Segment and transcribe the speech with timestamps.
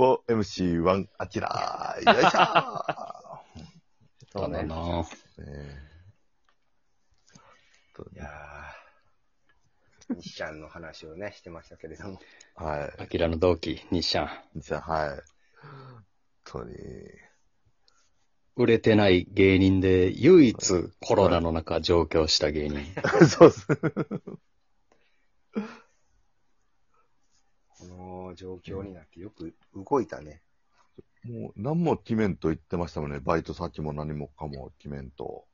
[0.00, 2.10] ぽ MC1 アキラー。
[2.10, 3.20] よいしょー。
[4.32, 4.62] そうね。
[4.62, 5.04] なね
[8.14, 12.18] いやー、西ちゃんの話をね、してましたけれども。
[12.54, 14.58] はアキラの同期、西ちゃん。
[14.58, 14.62] い。
[14.62, 15.08] じゃあ、はい。
[15.10, 15.22] 本
[16.44, 16.76] 当に。
[18.56, 22.78] 売れてない芸人で唯一コロナの中上京した芸人。
[23.28, 23.66] そうっす。
[27.80, 30.42] この状況になってよく動いたね。
[31.24, 33.20] もう、何も決めんと言ってましたもんね。
[33.20, 35.44] バイト先も何もかも決めんと。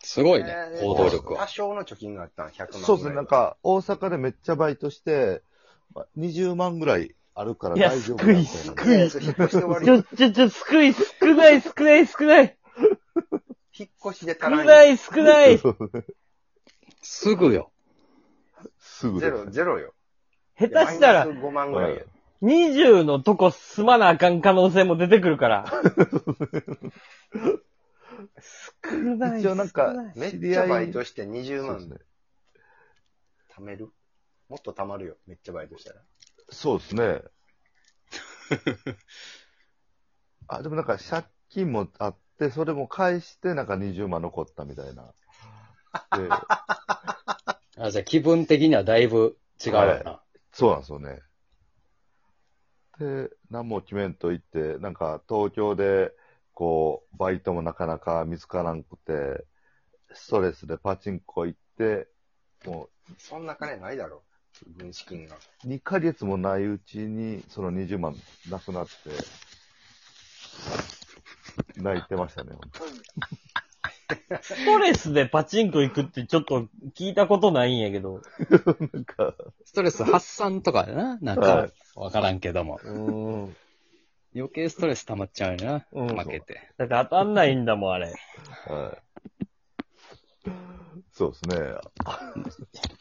[0.00, 1.48] すごいねえ、ー行動力多は。
[1.48, 2.82] 少の貯金があったん、100万。
[2.82, 3.16] そうですね。
[3.16, 5.42] なん、か、大阪でめっちゃバイトして、
[5.94, 12.58] ま20万ぐらいあるからいや大丈夫救いみたいな救い引っ越して終わりちょ、ちょ、ちょ、少ない、少ない、少ない、少ない、
[13.78, 15.58] 引っ越しで足少らんよない、少ない。
[17.02, 17.72] すぐよ。
[18.78, 19.94] すぐゼロ、ゼロよ。
[20.58, 22.02] 下手したらマイ、ナス5万ぐらいや。
[22.42, 25.66] 20のとこ住まなあかん可能性も出てくるから。
[28.90, 29.40] 少ない。
[29.40, 31.96] 一応なんかめっちゃバイトして20万で。
[33.56, 33.88] 貯める？
[34.48, 35.16] もっと貯まるよ。
[35.26, 36.00] めっちゃバイトしたら。
[36.50, 37.22] そうですね。
[40.48, 45.12] あ、でもなんか借金もあって、それも返して、なんか20万残ったみたいな。
[46.16, 50.22] で、あ、じゃあ気分的にはだいぶ違うよな。
[50.52, 51.20] そうなんですよね。
[52.98, 56.12] で、何も決めんと言って、なんか東京で、
[56.52, 59.44] こう、バイトもなかなか見つからんくて、
[60.12, 62.08] ストレスでパチンコ行って、
[62.66, 64.24] もうそんな金ないだろ。
[64.66, 65.36] 分資金が。
[65.64, 68.16] 2ヶ月もないうちに、その20万
[68.50, 68.92] なくなって、
[71.76, 73.00] 泣いてましたね、本当に
[74.40, 78.22] ストレスでパチンコ行くってちょっと聞いたことないんやけど。
[78.92, 79.34] なんか、
[79.64, 81.18] ストレス発散とかやな。
[81.20, 82.80] なんはか、わからんけども。
[82.82, 83.56] うーん。
[84.34, 85.86] 余計ストレス溜まっちゃうよな。
[85.92, 86.70] うん負けて。
[86.78, 88.14] だって当たんないんだもん、あれ。
[88.66, 88.98] はい。
[91.12, 91.56] そうですね。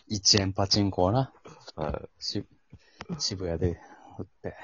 [0.09, 1.31] 1円パチンコをな。
[1.75, 2.09] はい。
[2.23, 2.43] し
[3.19, 3.79] 渋谷で
[4.17, 4.55] 売って。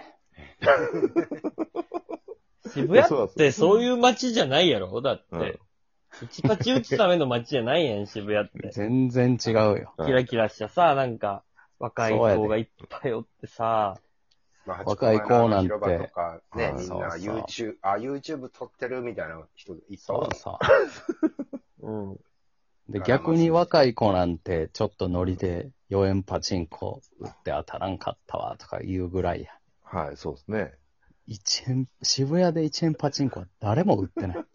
[2.73, 5.01] 渋谷ってそういう街じゃないやろ？
[5.01, 5.59] だって。
[6.23, 8.69] うん一パチ打つための街じゃないやん、渋谷って。
[8.71, 9.93] 全然違うよ。
[9.97, 11.43] はいキラキラしたさ、なんか、
[11.79, 13.97] 若い子がいっぱいおってさ、
[14.65, 20.35] まあ若い子なんてね、はいみんなそうそう YouTube、あ、YouTube 撮ってるみたいな人いっぱいおる。
[20.35, 20.59] そうそ
[21.81, 21.91] う。
[21.91, 22.19] うん。
[22.89, 29.51] で、逆に若い子なんて、ちょっとノリで4円パチンコ売って当たらんかったわとか言うぐらいや。
[29.83, 30.73] はい、そうですね。
[31.27, 34.45] 1円、渋谷で1円パチンコは誰も売ってない。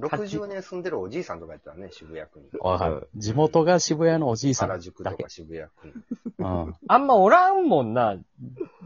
[0.00, 2.48] 60年住んでるおじいさんとかやったらね、渋谷区に。
[2.60, 3.08] わかはいる。
[3.16, 5.28] 地元が渋谷のおじいさん原宿とか。
[5.28, 5.92] 渋谷区に。
[6.38, 6.74] うん。
[6.88, 8.18] あんまおらんもんな、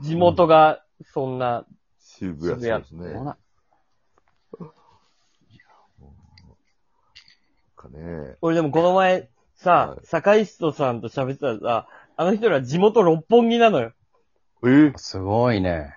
[0.01, 0.83] 地元が、
[1.13, 1.67] そんな、
[1.99, 3.09] 渋谷、ですね。
[3.15, 3.37] ほなんな
[7.77, 8.37] かね。
[8.41, 13.93] 俺でもこの前、さは、坂井人さんと喋ってたらさ、あの人ら地元六本木なのよ。
[14.63, 14.99] えー？
[14.99, 15.97] すごいね。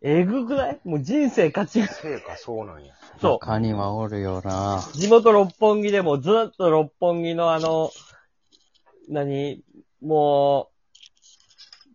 [0.00, 0.80] えぐくない？
[0.84, 1.82] もう人生勝ち。
[1.86, 2.94] せいか、そうなんや。
[3.20, 4.76] そ他にはおるよな。
[4.76, 4.96] う。
[4.96, 7.90] 地元六本木でもずっと六本木のあの、
[9.08, 9.62] 何？
[10.00, 10.94] もう、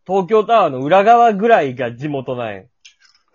[0.06, 2.66] 東京タワーの裏側ぐらいが地元なんよ。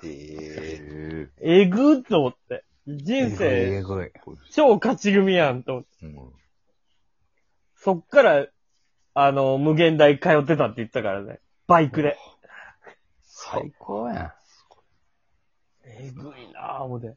[0.04, 2.64] えええぐーっと思って。
[2.86, 4.12] 人え生、ぐい。
[4.50, 6.06] 超勝ち組やんと思って。
[6.06, 6.32] ーうん
[7.80, 8.46] そっから、
[9.14, 11.38] あの、無限大通ってたって言ってたからね。
[11.68, 12.18] バイクで。
[13.22, 14.32] 最高やん。
[15.90, 17.16] えぐいなぁ、思って。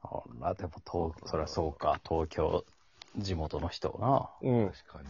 [0.00, 2.64] ほら、でも東、そりゃそうか、東京、
[3.16, 4.30] 地元の人な。
[4.42, 4.70] うん。
[4.70, 5.08] 確かに。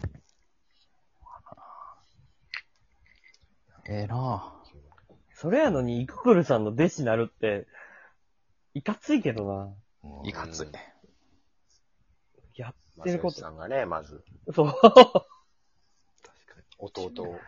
[3.89, 4.55] ええな
[5.35, 7.67] それやのに、イククルさんの弟子なるって、
[8.75, 9.75] いかついけどな。
[10.05, 10.69] うんいかつい。
[12.55, 14.23] やっー、てることさんがね、まず、
[14.55, 14.67] そう。
[14.83, 15.25] 確か
[16.79, 17.41] 弟の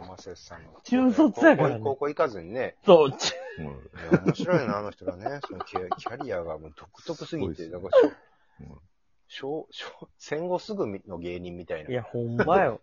[0.00, 0.80] 正義さんが。
[0.82, 3.12] 中卒やからね高校高校行かずにね、そう。
[3.12, 3.64] ちに。
[3.66, 3.78] うんい
[4.12, 5.40] や面白いな、あの人らね。
[5.46, 7.80] そのキャキャリアがもう独特すぎて、ん小、
[9.28, 11.90] 小、小、戦後すぐの芸人みたいな。
[11.90, 12.80] いや、ほんまよ。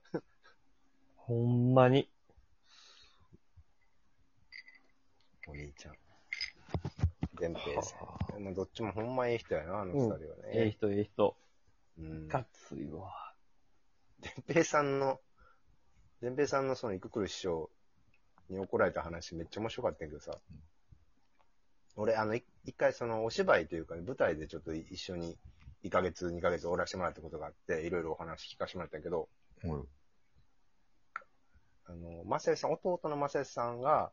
[1.16, 2.10] ほんまに。
[5.48, 5.96] お兄ちゃん。
[7.40, 7.96] 伝平さ
[8.38, 8.44] ん。
[8.44, 10.20] まあどっちもほんまええ人やな、あの二人は
[10.54, 10.72] ええね。
[10.72, 11.36] 人、ええ人。
[12.00, 12.28] うん。
[12.28, 13.34] かついわ。
[14.22, 15.20] 伝平さんの、
[16.22, 17.70] 伝平さんのその、イククル師匠
[18.50, 20.38] に怒られた話めっちゃ面白かったんやけどさ。
[21.96, 25.38] 俺、あの、い一回その、お芝居というか、舞台でちょっと一緒に
[25.84, 29.30] 1ヶ月、2ヶ月おらせてもらったことがあって、いろいろお話聞かせてもらったんやけど、
[29.64, 29.88] うん
[32.26, 34.12] マセさん、弟のマセさんが、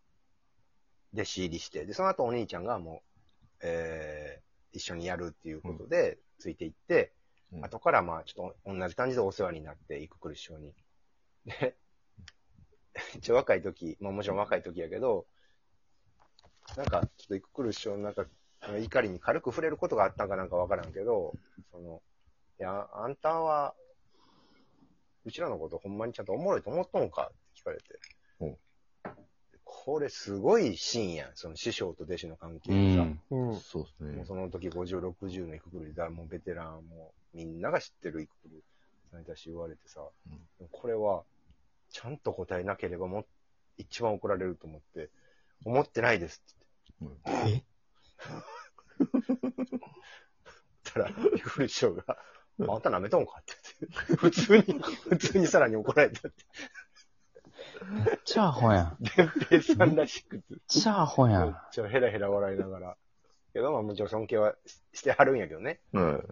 [1.13, 7.13] 弟子入りして、で、その後お兄ちゃんがもう、えー、一緒にやるっていうことで、ついていって、
[7.53, 10.75] うん後からまあ、ちょっと同じ感じでお世話になって、いくくる師匠に。
[11.45, 11.77] で、
[13.17, 15.27] 一応若い時、まあもちろん若い時やけど、
[16.77, 18.27] なんか、ちょっといくくる師匠のなんか、
[18.79, 21.35] 怒りに軽く触れることがあったんかなんかわからんけど、
[21.71, 22.03] その、
[22.59, 23.75] いや、あんたは、
[25.25, 27.25] うちらのことほんまにちゃんとおもろいと思っとんか？
[27.25, 27.85] って聞かれて。
[28.41, 28.57] うん
[29.69, 31.31] これすごいシーンやん。
[31.35, 33.09] その師匠と弟子の関係うがさ。
[33.09, 33.21] ん。
[33.31, 33.57] うん。
[33.57, 34.27] そうですねもう。
[34.27, 38.65] その時50、60のイククルだ、もうベテラン、もうみんなが知ってるイククル
[39.11, 40.01] さんに対して言われてさ、
[40.73, 41.23] これは、
[41.91, 43.27] ちゃんと答えなければもう
[43.79, 45.11] 一番怒られると思って、
[45.65, 46.67] 思ってないですって
[47.03, 47.19] うん
[47.49, 47.65] え？
[48.99, 49.03] 言
[49.51, 49.63] っ
[50.85, 52.05] たら、イククル師匠が、
[52.69, 53.41] あんた舐めとんか？
[53.41, 54.63] って言って、普通に、
[55.11, 56.45] 普通にさらに怒られたって。
[57.91, 58.97] めっちゃアホやん。
[59.01, 60.45] 伝平さんらしくて。
[60.49, 61.57] めっちゃアホやめっん。
[61.73, 62.97] ちゃヘラヘラ笑いながら。
[63.53, 65.81] けど、まあもちろん尊敬はししてはるんやけどね。
[65.93, 66.27] うん。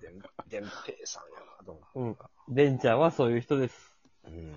[0.00, 2.22] 伝伝平さんやなと思って。
[2.50, 2.54] うん。
[2.54, 3.95] デンちゃんはそういう人です。
[4.26, 4.52] うん。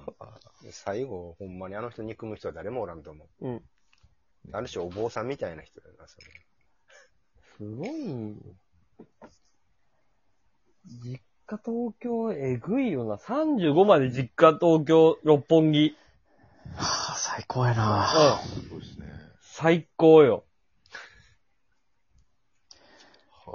[0.63, 3.47] で最後、ほんまにあの人憎む人は誰もおらんと思う。
[3.47, 3.61] うん。
[4.51, 6.27] ある種お坊さんみたいな人だよな、それ。
[7.57, 7.89] すごい。
[11.03, 13.15] 実家東京えぐいよな。
[13.15, 15.95] 35まで実家東京六本木。
[16.75, 18.09] はあ、最高やな。
[18.71, 18.79] うん。
[19.41, 20.45] 最高よ。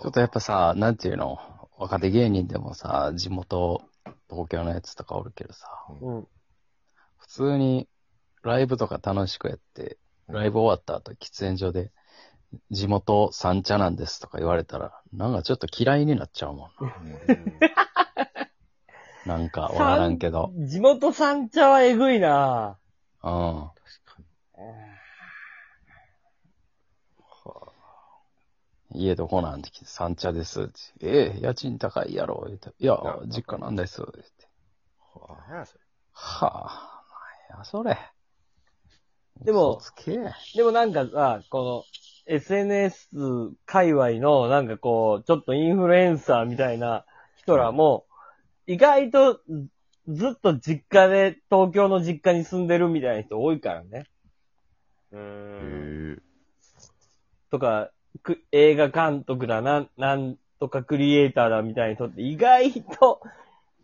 [0.03, 1.39] ちょっとやっぱさ、なんていうの、
[1.79, 3.83] 若手芸人でもさ、地元、
[4.31, 5.69] 東京のやつとかおるけどさ、
[6.01, 6.29] うん。
[7.19, 7.89] 普通に
[8.43, 9.99] ライブとか楽しくやって、
[10.29, 11.93] ライブ終わった後、喫煙所で、
[12.71, 16.95] 地元三茶なんですとか言われたら、なんかちょっと嫌いになっちゃうもんな。
[16.97, 17.59] うん
[19.27, 20.53] なんかわからんけど。
[20.55, 22.77] 地元三茶はえぐいな。
[23.23, 23.71] うん。
[28.95, 30.73] 家どこなんて聞いて、三茶ですって。
[31.01, 32.45] ええ家賃高いやろ。
[32.47, 32.97] 言うていや、
[33.27, 33.99] 実家なんです。
[33.99, 34.31] 言うて
[35.49, 35.81] 何やそれ。
[36.13, 37.05] はあ、
[37.51, 37.99] なんやそれ。
[39.45, 40.19] でも嘘つけ。
[40.55, 41.85] でもなんかさ、こ
[42.27, 43.09] の SNS
[43.67, 47.05] 界隈のなんかこう、ちょっとインフルエンサーみたいな
[47.37, 48.07] 人らも、
[48.67, 49.41] 意外と
[50.09, 54.05] ずっと実家で、東京の実家に住んでるみたいな人多いからね。
[55.13, 56.19] うへーん。
[56.19, 56.23] え。
[57.51, 57.91] とか、
[58.23, 63.21] く映画監督だ、なん、なんとかクリエイターだみたいな人って意外と、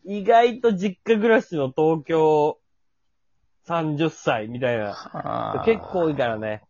[0.04, 2.58] 意外と実家暮らしの東京
[3.66, 6.62] 30歳みたいなはあ結構多いからね。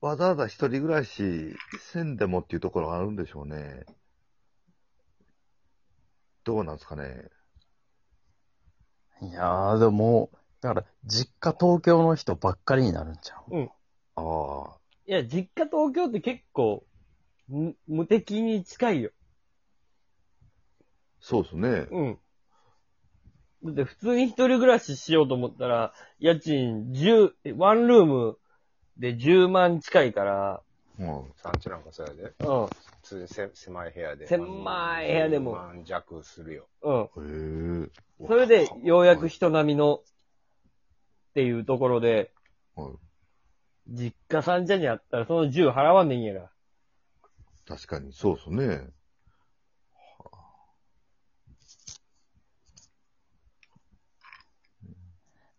[0.00, 3.84] わざわざ一人暮らしせんでもっていうところがあるんでしょうね。
[6.44, 7.24] どうなんですかね。
[9.20, 13.68] いやー、でももう、だから、実家東京の人ばっかりになるんちゃう？
[14.14, 14.78] ああ。
[15.08, 16.84] いや、実家東京って結構、
[17.48, 19.10] む無敵に近いよ。
[21.18, 21.68] そうですね。
[21.90, 22.18] うん。
[23.64, 28.38] だって普通に一人暮らししようと思ったら、家賃10、えワンルーム
[28.98, 30.62] で10万近いから、
[30.98, 31.32] うん。
[31.36, 32.22] 産地なんかそうやで。
[32.40, 32.72] うん、普
[33.02, 34.26] 通にせ狭い部屋で。
[34.26, 36.68] 狭い部屋でも10万弱するよ。
[36.82, 37.86] うん。
[37.86, 38.26] へえ。
[38.26, 40.02] それで、ようやく人並みの、
[41.30, 42.30] っていうところで、
[42.76, 43.07] はい
[43.88, 47.76] 実家三茶にあったらその10払わんでいいんやから。
[47.76, 48.90] 確かに、そうですね。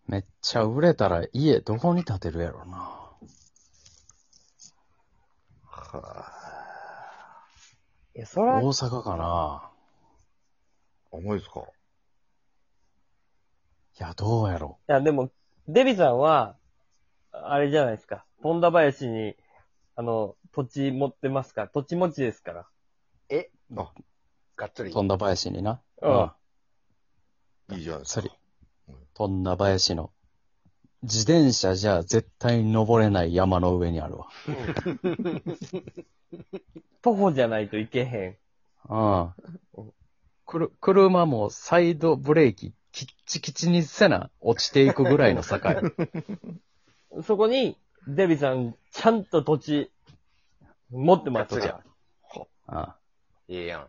[0.08, 3.00] めっちゃ売れたら家どこに建てるやろな。
[8.16, 9.70] いや、そら、大い阪かな。
[11.12, 11.62] 重いですか
[14.00, 15.30] いや、どうやろや、でも、
[15.68, 16.56] デビさんは、
[17.32, 18.26] あれじゃないですか。
[18.42, 19.36] 富田林に、
[19.96, 21.64] あの、土地持ってますか？
[21.64, 22.68] ら、土地持ちですから。
[23.30, 23.50] え？
[23.78, 23.92] あ
[24.56, 24.92] がっつり？
[24.92, 25.82] 富田林にな。
[26.02, 26.32] うん
[27.72, 28.22] いいじゃないですか。
[28.22, 28.32] それ
[29.14, 30.12] 富田林の。
[31.04, 34.28] 自転車じゃ絶対に登れない山の上にあるわ。
[37.02, 38.40] 徒歩じゃないといけへ
[38.90, 39.34] うん。
[40.46, 45.60] くる、車もサイドブレーキ、キッチキチにせな、落ちていくぐらいの境。
[47.18, 47.24] ん。
[47.24, 49.92] そこに、デビさん、ちゃんと土地、
[50.90, 51.84] 持ってますがっつりか
[52.68, 52.82] ら。
[52.82, 52.96] あ
[53.48, 53.88] いいやん。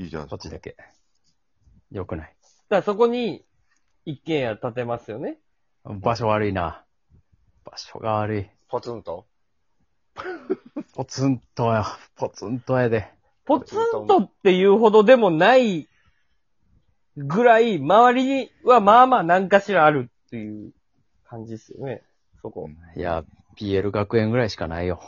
[0.00, 0.38] いいじゃないですか。
[0.38, 0.76] 土地だけ。
[1.90, 2.34] よくない。
[2.68, 3.44] だからそこに、
[4.04, 5.38] 一軒家建てますよね。
[5.84, 6.84] 場所悪いな。
[7.64, 8.50] 場所が悪い。
[8.68, 9.26] ポツンと？
[10.94, 11.84] ポツンとや、
[12.16, 13.12] ポツンとやで。
[13.44, 15.88] ポツンとっていうほどでもない
[17.16, 20.72] ぐらい、周りにはまあまあ何かしらあるっていう
[21.24, 22.02] 感じですよね。
[22.46, 22.70] そこ。
[22.94, 23.24] いや、
[23.56, 25.00] PL 学園ぐらいしかないよ。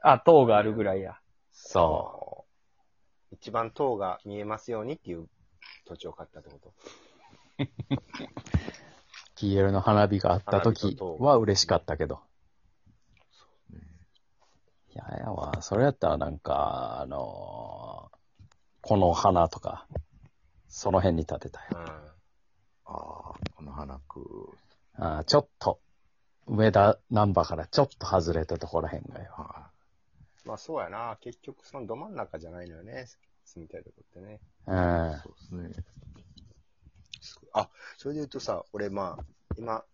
[0.00, 1.18] あ、塔があるぐらいや。
[1.52, 2.44] そ
[3.32, 5.26] 一番塔が見えますようにっていう
[5.86, 6.72] 土地を買ったってこと？
[7.58, 7.68] う。
[9.36, 12.20] PL の花火があった時は嬉しかったけど。
[13.70, 18.16] いや、やわ、それやったらなんか、あのー
[18.84, 19.86] この花とか、
[20.68, 21.66] その辺に建てたよ。
[21.72, 21.78] うん。
[21.78, 21.82] あ
[22.86, 22.94] あ、
[23.54, 24.50] この花区。
[24.94, 25.78] あーちょっと、
[26.46, 29.30] 上田難波からちょっと外れたところへんがよ。
[29.32, 29.70] は
[30.44, 31.16] まあそうやな。
[31.20, 33.06] 結局そのど真ん中じゃないのよね。
[33.44, 34.40] 住みたいとこってね。
[34.66, 35.20] うんい。。
[35.22, 35.84] そうですね。
[37.52, 39.24] あ、それで言うとさ、俺まあ、
[39.56, 39.84] 今、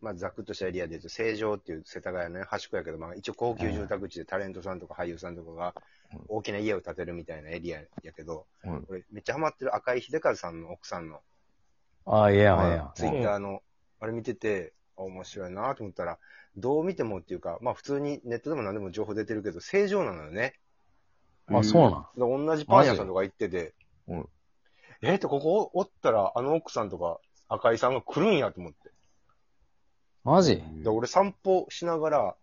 [0.00, 5.84] まあざくっとしたエリアで言うと、成城っていう世田谷のね、端っこやけど、まあ一応高級住宅地でタレントさんとか俳優さんとかがうん
[6.28, 8.86] 大きな家を建てるみたいなエリアやけど、うん。
[8.88, 11.20] 俺めっちゃハマってる赤井秀和さんの奥さんの
[12.06, 12.90] ああ、ええやいええやん。
[12.94, 13.62] ツイッターの、
[14.00, 16.18] あれ見てて、あ面白いなと思ったら、
[16.56, 20.54] どう見てもっていうか、まあ普通にネットでも何でも情報出てるけど、正常なのよね。
[21.48, 22.02] あ、そうなん。
[22.16, 23.74] で同じパン屋さんとか行ってて、
[24.08, 24.28] うん
[25.02, 28.90] えっと、ここおったら、あの奥さんとか赤井さんが来るんやと思って。
[30.22, 30.62] マジ？
[30.82, 32.36] で、俺散歩しながら、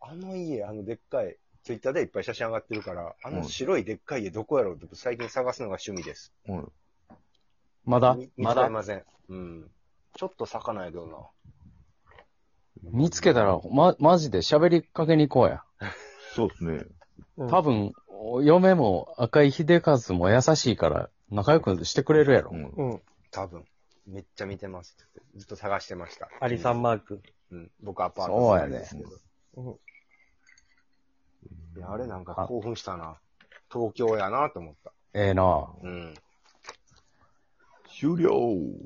[0.00, 6.32] あの家、あのでっかい、ツイッターでいっぱい写真上がってるから、あの白いでっかい家どこやろうって最近探すのが趣味です。
[6.48, 6.72] うん。
[7.84, 8.14] まだ？
[8.16, 9.04] み見まだつかりません。
[9.28, 9.70] うん。
[10.16, 11.18] ちょっと魚やけどな。
[12.82, 15.62] 見つけたら、ま、マジで喋りかけに行こうや。
[16.34, 16.84] そうですね。
[17.36, 17.92] うん多分、
[18.42, 22.50] 嫁も赤井秀和も優しいから、仲良くしてくれるやろ。
[22.52, 22.64] うん。
[22.64, 23.02] うん。
[23.30, 23.64] 多分。
[24.06, 25.22] めっちゃ見てますって。
[25.36, 26.28] ずっと探してました。
[26.40, 27.22] アリさんマーク。
[27.52, 27.70] うん。
[27.82, 29.22] 僕アパートそうやね住んでるんです
[29.54, 29.62] けど。
[29.62, 29.78] うん
[31.76, 33.18] いや、あれなんか興奮したな。
[33.72, 34.92] 東京やなと思った。
[35.14, 36.14] ええなうん。
[37.88, 38.32] 終了